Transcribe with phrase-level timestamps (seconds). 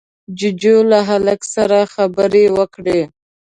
[0.37, 3.01] جُوجُو له هلک سره خبرې وکړې.